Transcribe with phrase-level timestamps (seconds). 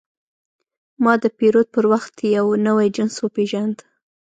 [1.03, 3.77] ما د پیرود پر وخت یو نوی جنس وپېژاند.